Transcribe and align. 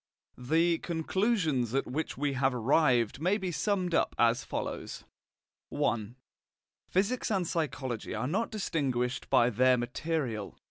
The 0.39 0.79
conclusions 0.79 1.75
at 1.75 1.85
which 1.85 2.17
we 2.17 2.33
have 2.33 2.55
arrived 2.55 3.21
may 3.21 3.37
be 3.37 3.51
summed 3.51 3.93
up 3.93 4.15
as 4.17 4.43
follows: 4.43 5.03
I. 5.71 6.15
Physics 6.87 7.29
and 7.29 7.45
psychology 7.47 8.15
are 8.15 8.25
not 8.27 8.49
distinguished 8.49 9.29
by 9.29 9.51
their 9.51 9.77
material. 9.77 10.57